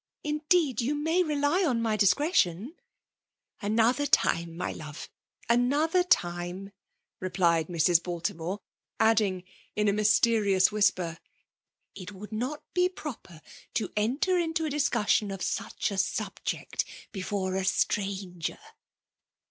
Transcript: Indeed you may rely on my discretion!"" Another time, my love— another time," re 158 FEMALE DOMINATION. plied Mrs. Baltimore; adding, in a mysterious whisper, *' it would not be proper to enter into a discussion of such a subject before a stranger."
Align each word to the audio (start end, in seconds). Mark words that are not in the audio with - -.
Indeed 0.23 0.81
you 0.81 0.95
may 0.95 1.21
rely 1.21 1.63
on 1.63 1.79
my 1.79 1.95
discretion!"" 1.95 2.73
Another 3.61 4.07
time, 4.07 4.57
my 4.57 4.71
love— 4.71 5.11
another 5.47 6.01
time," 6.03 6.71
re 7.19 7.29
158 7.29 7.35
FEMALE 7.37 7.59
DOMINATION. 7.61 7.67
plied 7.67 7.67
Mrs. 7.67 8.03
Baltimore; 8.03 8.59
adding, 8.99 9.43
in 9.75 9.87
a 9.87 9.93
mysterious 9.93 10.71
whisper, 10.71 11.19
*' 11.55 11.65
it 11.95 12.13
would 12.13 12.31
not 12.31 12.63
be 12.73 12.89
proper 12.89 13.43
to 13.75 13.91
enter 13.95 14.39
into 14.39 14.65
a 14.65 14.71
discussion 14.71 15.29
of 15.29 15.43
such 15.43 15.91
a 15.91 15.99
subject 15.99 16.83
before 17.11 17.53
a 17.53 17.63
stranger." 17.63 18.57